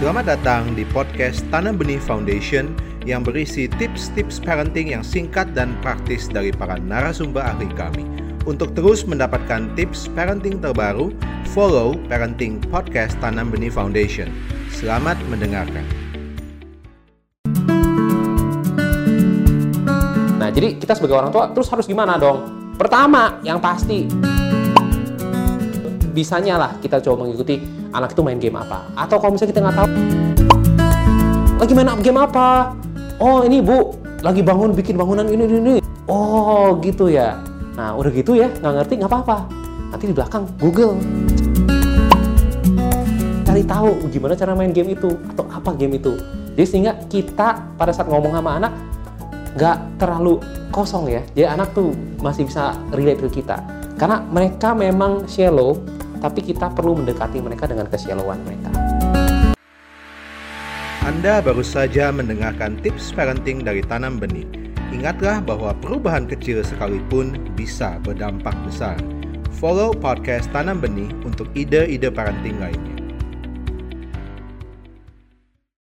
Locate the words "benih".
1.76-2.00, 13.52-13.68, 64.22-64.46, 70.78-71.10